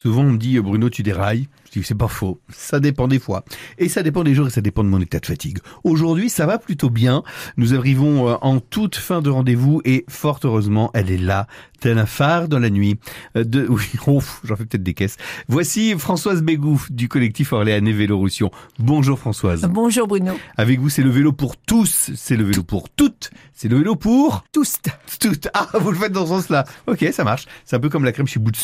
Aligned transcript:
Souvent, 0.00 0.20
on 0.22 0.30
me 0.32 0.38
dit, 0.38 0.60
Bruno, 0.60 0.88
tu 0.90 1.02
dérailles. 1.02 1.48
Je 1.66 1.80
dis, 1.80 1.84
c'est 1.84 1.96
pas 1.96 2.06
faux. 2.06 2.40
Ça 2.50 2.78
dépend 2.78 3.08
des 3.08 3.18
fois. 3.18 3.44
Et 3.78 3.88
ça 3.88 4.04
dépend 4.04 4.22
des 4.22 4.32
jours 4.32 4.46
et 4.46 4.50
ça 4.50 4.60
dépend 4.60 4.84
de 4.84 4.88
mon 4.88 5.00
état 5.00 5.18
de 5.18 5.26
fatigue. 5.26 5.58
Aujourd'hui, 5.82 6.30
ça 6.30 6.46
va 6.46 6.58
plutôt 6.58 6.88
bien. 6.88 7.24
Nous 7.56 7.74
arrivons 7.74 8.28
euh, 8.28 8.36
en 8.40 8.60
toute 8.60 8.94
fin 8.94 9.20
de 9.22 9.28
rendez-vous 9.28 9.82
et 9.84 10.04
fort 10.08 10.38
heureusement, 10.44 10.92
elle 10.94 11.10
est 11.10 11.18
là, 11.18 11.48
tel 11.80 11.98
un 11.98 12.06
phare 12.06 12.46
dans 12.46 12.60
la 12.60 12.70
nuit. 12.70 12.96
Euh, 13.36 13.42
De, 13.42 13.66
oui, 13.68 13.82
ouf, 14.06 14.40
j'en 14.44 14.54
fais 14.54 14.66
peut-être 14.66 14.84
des 14.84 14.94
caisses. 14.94 15.16
Voici 15.48 15.98
Françoise 15.98 16.42
Bégou 16.42 16.80
du 16.90 17.08
collectif 17.08 17.52
Orléanais 17.52 17.92
Vélorution. 17.92 18.52
Bonjour 18.78 19.18
Françoise. 19.18 19.62
Bonjour 19.68 20.06
Bruno. 20.06 20.34
Avec 20.56 20.78
vous, 20.78 20.90
c'est 20.90 21.02
le 21.02 21.10
vélo 21.10 21.32
pour 21.32 21.56
tous. 21.56 22.12
C'est 22.14 22.36
le 22.36 22.44
vélo 22.44 22.62
pour 22.62 22.88
toutes. 22.88 23.30
C'est 23.52 23.68
le 23.68 23.78
vélo 23.78 23.96
pour 23.96 24.44
Tous. 24.52 24.76
toutes. 25.18 25.48
Ah, 25.54 25.68
vous 25.80 25.90
le 25.90 25.98
faites 25.98 26.12
dans 26.12 26.22
ce 26.24 26.28
sens-là. 26.34 26.64
Ok, 26.86 27.04
ça 27.12 27.24
marche. 27.24 27.46
C'est 27.64 27.74
un 27.74 27.80
peu 27.80 27.88
comme 27.88 28.04
la 28.04 28.12
crème 28.12 28.28
chez 28.28 28.38
Boots. 28.38 28.54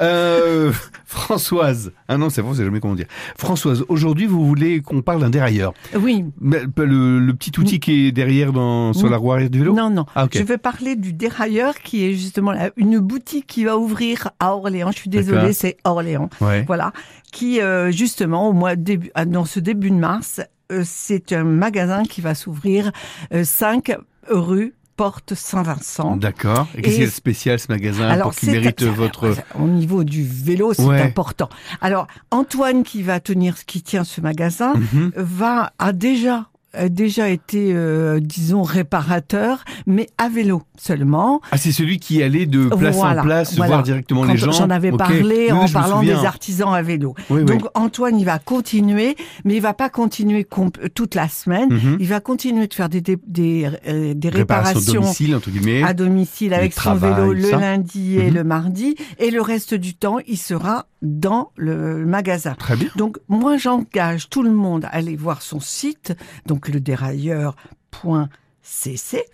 Euh, 0.00 0.72
Françoise. 1.04 1.92
Ah 2.08 2.16
non, 2.16 2.30
c'est 2.30 2.42
bon, 2.42 2.54
c'est 2.54 2.64
jamais 2.64 2.80
comment 2.80 2.94
dire. 2.94 3.06
Françoise, 3.36 3.84
aujourd'hui, 3.88 4.26
vous 4.26 4.46
voulez 4.46 4.80
qu'on 4.80 5.02
parle 5.02 5.20
d'un 5.20 5.30
dérailleur. 5.30 5.72
Oui. 5.98 6.24
Le, 6.40 7.18
le 7.18 7.34
petit 7.34 7.52
outil 7.58 7.80
qui 7.80 8.06
est 8.06 8.12
derrière 8.12 8.52
dans, 8.52 8.92
sur 8.92 9.04
Oui. 9.04 9.10
la 9.10 9.16
roue 9.18 9.32
arrière 9.32 9.50
du 9.50 9.58
vélo? 9.58 9.74
Non, 9.74 9.90
non. 9.90 10.06
Ah. 10.14 10.26
Je 10.32 10.42
vais 10.42 10.58
parler 10.58 10.96
du 10.96 11.12
dérailleur 11.12 11.78
qui 11.80 12.04
est 12.04 12.14
justement 12.14 12.52
là, 12.52 12.70
une 12.76 12.98
boutique 12.98 13.46
qui 13.46 13.64
va 13.64 13.76
ouvrir 13.78 14.30
à 14.40 14.54
Orléans. 14.54 14.90
Je 14.92 14.98
suis 14.98 15.10
désolée, 15.10 15.52
c'est 15.52 15.76
Orléans. 15.84 16.30
Ouais. 16.40 16.64
Voilà. 16.66 16.92
Qui, 17.32 17.60
euh, 17.60 17.90
justement, 17.90 18.48
au 18.48 18.52
mois 18.52 18.76
début, 18.76 19.10
ah, 19.14 19.24
dans 19.24 19.44
ce 19.44 19.60
début 19.60 19.90
de 19.90 19.96
mars, 19.96 20.40
euh, 20.70 20.82
c'est 20.84 21.32
un 21.32 21.44
magasin 21.44 22.02
qui 22.04 22.20
va 22.20 22.34
s'ouvrir 22.34 22.90
euh, 23.32 23.44
5 23.44 23.96
rue 24.28 24.74
Porte 24.96 25.34
Saint-Vincent. 25.34 26.16
D'accord. 26.16 26.68
Et 26.76 26.82
qu'est-ce 26.82 26.96
a 27.02 27.06
de 27.06 27.10
spécial 27.10 27.58
ce 27.58 27.66
magasin 27.70 28.16
pour 28.18 28.34
qu'il 28.34 28.50
mérite 28.50 28.82
votre... 28.82 29.34
Au 29.58 29.66
niveau 29.66 30.04
du 30.04 30.22
vélo, 30.24 30.74
c'est 30.74 30.82
Ouais. 30.84 31.00
important. 31.02 31.48
Alors, 31.80 32.06
Antoine 32.30 32.82
qui 32.82 33.02
va 33.02 33.18
tenir, 33.20 33.64
qui 33.64 33.82
tient 33.82 34.04
ce 34.04 34.20
magasin, 34.20 34.74
Mhm. 34.74 35.12
va 35.16 35.72
a 35.78 35.92
déjà 35.92 36.46
déjà 36.88 37.28
été, 37.28 37.72
euh, 37.74 38.20
disons, 38.20 38.62
réparateur, 38.62 39.64
mais 39.86 40.08
à 40.18 40.28
vélo 40.28 40.62
seulement. 40.78 41.40
Ah, 41.50 41.56
c'est 41.58 41.72
celui 41.72 41.98
qui 41.98 42.22
allait 42.22 42.46
de 42.46 42.68
place 42.68 42.96
Voilà, 42.96 43.20
en 43.20 43.24
place, 43.24 43.54
voilà. 43.56 43.72
voir 43.72 43.82
directement 43.82 44.22
Quand 44.22 44.32
les 44.32 44.38
gens. 44.38 44.52
J'en 44.52 44.70
avais 44.70 44.92
parlé 44.92 45.46
Oui, 45.50 45.52
en 45.52 45.68
parlant 45.68 45.98
souviens. 46.00 46.20
des 46.20 46.26
artisans 46.26 46.72
à 46.74 46.82
vélo. 46.82 47.14
Oui, 47.30 47.40
oui. 47.40 47.44
Donc 47.44 47.62
Antoine, 47.74 48.18
il 48.18 48.24
va 48.24 48.38
continuer, 48.38 49.16
mais 49.44 49.54
il 49.56 49.60
va 49.60 49.74
pas 49.74 49.88
continuer 49.88 50.44
comp- 50.44 50.78
toute 50.94 51.14
la 51.14 51.28
semaine. 51.28 51.68
Mhm. 51.72 51.96
Il 52.00 52.08
va 52.08 52.20
continuer 52.20 52.66
de 52.66 52.74
faire 52.74 52.88
des, 52.88 53.00
des, 53.00 53.16
des, 53.26 53.68
euh, 53.88 54.14
des 54.14 54.28
réparations 54.28 55.00
domicile, 55.02 55.34
entre 55.36 55.50
guillemets. 55.50 55.82
à 55.82 55.94
domicile 55.94 56.54
avec 56.54 56.72
son 56.72 56.80
travail, 56.80 57.14
vélo 57.14 57.32
le 57.32 57.42
ça. 57.50 57.56
lundi 57.58 58.18
et 58.18 58.28
Mhm. 58.30 58.34
le 58.34 58.44
mardi, 58.44 58.94
et 59.18 59.30
le 59.30 59.40
reste 59.42 59.74
du 59.74 59.94
temps, 59.94 60.18
il 60.26 60.38
sera 60.38 60.86
dans 61.02 61.52
le 61.56 62.06
magasin. 62.06 62.54
Très 62.54 62.76
bien. 62.76 62.88
Donc 62.96 63.18
moi 63.28 63.56
j'engage 63.56 64.28
tout 64.30 64.42
le 64.42 64.52
monde 64.52 64.84
à 64.86 64.88
aller 64.88 65.16
voir 65.16 65.42
son 65.42 65.60
site, 65.60 66.14
donc 66.46 66.68
le 66.68 66.80
dérailleur.cc, 66.80 69.24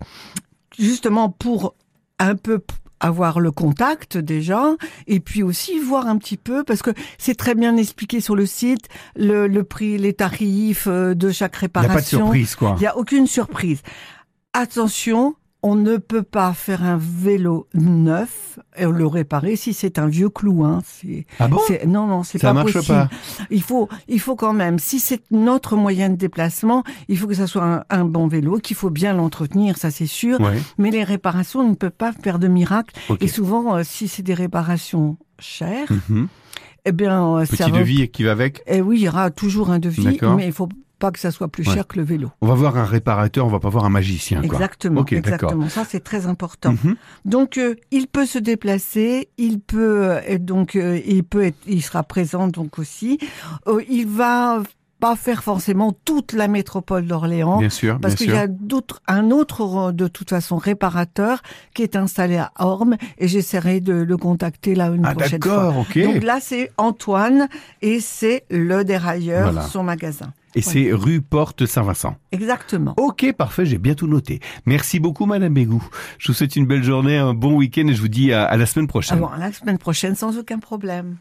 justement 0.77 1.29
pour 1.29 1.75
un 2.19 2.35
peu 2.35 2.61
avoir 2.99 3.39
le 3.39 3.51
contact 3.51 4.17
déjà 4.17 4.75
et 5.07 5.21
puis 5.21 5.41
aussi 5.41 5.79
voir 5.79 6.07
un 6.07 6.17
petit 6.17 6.35
peu 6.35 6.65
parce 6.65 6.81
que 6.81 6.91
c'est 7.17 7.35
très 7.35 7.55
bien 7.55 7.77
expliqué 7.77 8.19
sur 8.19 8.35
le 8.35 8.45
site 8.45 8.89
le, 9.15 9.47
le 9.47 9.63
prix 9.63 9.97
les 9.97 10.11
tarifs 10.13 10.87
euh, 10.87 11.13
de 11.13 11.31
chaque 11.31 11.55
Il 11.61 11.61
n'y 11.61 11.65
a 11.65 11.69
pas 11.69 11.81
de 11.81 11.87
réparation 11.87 12.17
surprise, 12.19 12.55
quoi. 12.55 12.73
il 12.77 12.81
n'y 12.81 12.87
a 12.87 12.97
aucune 12.97 13.27
surprise. 13.27 13.81
Attention, 14.51 15.35
on 15.61 15.75
ne 15.75 15.97
peut 15.97 16.23
pas 16.23 16.53
faire 16.53 16.83
un 16.83 16.97
vélo 16.97 17.67
neuf 17.73 18.59
et 18.77 18.85
le 18.85 19.05
réparer 19.05 19.57
si 19.57 19.73
c'est 19.73 19.99
un 19.99 20.07
vieux 20.07 20.29
clou. 20.29 20.63
Hein. 20.63 20.81
Ah 21.39 21.47
bon? 21.49 21.59
non, 21.85 22.07
non, 22.07 22.23
c'est 22.23 22.37
Ça 22.37 22.47
pas 22.49 22.53
marche 22.53 22.71
possible. 22.73 22.95
pas. 22.97 23.09
Il 23.49 23.61
faut, 23.61 23.89
il 24.07 24.19
faut 24.21 24.37
quand 24.37 24.53
même, 24.53 24.79
si 24.79 24.99
c'est 24.99 25.21
notre 25.31 25.75
moyen 25.75 26.09
de 26.09 26.15
déplacement, 26.15 26.83
il 27.09 27.17
faut 27.17 27.27
que 27.27 27.33
ça 27.33 27.45
soit 27.47 27.63
un, 27.65 27.83
un 27.89 28.05
bon 28.05 28.27
vélo, 28.27 28.59
qu'il 28.59 28.77
faut 28.77 28.89
bien 28.89 29.13
l'entretenir, 29.13 29.77
ça 29.77 29.91
c'est 29.91 30.05
sûr. 30.07 30.39
Ouais. 30.39 30.57
Mais 30.77 30.91
les 30.91 31.03
réparations, 31.03 31.59
on 31.59 31.69
ne 31.69 31.75
peut 31.75 31.89
pas 31.89 32.13
faire 32.13 32.39
de 32.39 32.47
miracle. 32.47 32.95
Et 33.19 33.27
souvent, 33.27 33.75
euh, 33.75 33.81
si 33.83 34.07
c'est 34.07 34.23
des 34.23 34.33
réparations 34.33 35.17
chères, 35.39 35.91
Mhm. 36.09 36.27
eh 36.85 36.91
bien, 36.93 37.35
euh, 37.35 37.45
ça 37.45 37.65
Petit 37.65 37.71
va- 37.71 37.79
devis 37.79 38.07
qui 38.09 38.23
va 38.23 38.31
avec? 38.31 38.63
Eh 38.65 38.81
oui, 38.81 38.99
il 38.99 39.03
y 39.03 39.09
aura 39.09 39.29
toujours 39.29 39.71
un 39.71 39.79
devis, 39.79 40.03
D'accord. 40.05 40.35
mais 40.37 40.45
il 40.47 40.53
faut 40.53 40.69
pas 40.99 41.11
que 41.11 41.19
ça 41.19 41.31
soit 41.31 41.47
plus 41.47 41.67
Ouais. 41.67 41.73
cher 41.73 41.87
que 41.87 41.97
le 41.97 42.03
vélo. 42.05 42.29
On 42.41 42.47
va 42.47 42.53
voir 42.53 42.77
un 42.77 42.83
réparateur, 42.85 43.45
on 43.45 43.49
va 43.49 43.59
pas 43.59 43.69
voir 43.69 43.85
un 43.85 43.89
magicien, 43.89 44.41
quoi. 44.41 44.45
Exactement, 44.53 45.05
exactement. 45.05 45.69
Ça, 45.69 45.85
c'est 45.85 46.03
très 46.03 46.27
important. 46.27 46.73
Mhm. 46.83 46.95
Donc, 47.25 47.57
euh, 47.57 47.75
il 47.91 48.07
peut 48.07 48.25
se 48.25 48.37
déplacer, 48.37 49.29
il 49.37 49.59
peut, 49.59 50.03
euh, 50.03 50.37
donc, 50.37 50.75
euh, 50.75 50.99
il 51.05 51.23
peut, 51.23 51.43
être, 51.43 51.57
il 51.65 51.81
sera 51.81 52.03
présent 52.03 52.47
donc 52.47 52.77
aussi. 52.79 53.17
Il 53.89 54.07
va 54.07 54.61
pas 54.99 55.15
faire 55.15 55.43
forcément 55.43 55.93
toute 56.05 56.33
la 56.33 56.47
métropole 56.47 57.05
d'Orléans. 57.05 57.59
Bien 57.59 57.69
sûr, 57.69 57.99
Parce 58.01 58.15
qu'il 58.15 58.31
y 58.31 58.37
a 58.37 58.47
d'autres, 58.47 59.01
un 59.07 59.31
autre, 59.31 59.91
de 59.91 60.07
toute 60.07 60.29
façon, 60.29 60.57
réparateur 60.57 61.41
qui 61.73 61.83
est 61.83 61.95
installé 61.95 62.37
à 62.37 62.51
Orme 62.59 62.97
et 63.17 63.27
j'essaierai 63.27 63.79
de 63.79 63.93
le 63.93 64.17
contacter 64.17 64.75
là 64.75 64.87
une 64.87 65.05
Ah 65.05 65.13
prochaine 65.15 65.41
fois. 65.41 65.55
d'accord, 65.55 65.77
ok. 65.79 65.97
Donc 66.03 66.23
là, 66.23 66.39
c'est 66.41 66.71
Antoine 66.77 67.47
et 67.81 67.99
c'est 67.99 68.43
le 68.49 68.83
dérailleur, 68.83 69.51
Voilà. 69.53 69.67
son 69.67 69.83
magasin. 69.83 70.33
Et 70.55 70.61
c'est 70.61 70.89
rue 70.91 71.21
Porte 71.21 71.67
Saint-Vincent. 71.67 72.15
Exactement. 72.31 72.95
Ok, 72.97 73.31
parfait, 73.37 73.65
j'ai 73.67 73.77
bien 73.77 73.93
tout 73.93 74.07
noté. 74.07 74.39
Merci 74.65 74.99
beaucoup, 74.99 75.27
Madame 75.27 75.53
Bégou. 75.53 75.81
Je 76.17 76.27
vous 76.29 76.33
souhaite 76.33 76.55
une 76.55 76.65
belle 76.65 76.83
journée, 76.83 77.17
un 77.17 77.35
bon 77.35 77.53
week-end 77.55 77.87
et 77.87 77.93
je 77.93 78.01
vous 78.01 78.07
dis 78.07 78.33
à, 78.33 78.45
à 78.45 78.57
la 78.57 78.65
semaine 78.65 78.87
prochaine. 78.87 79.19
Avant 79.19 79.31
la 79.37 79.51
semaine 79.53 79.77
prochaine, 79.77 80.15
sans 80.15 80.37
aucun 80.39 80.57
problème. 80.57 81.17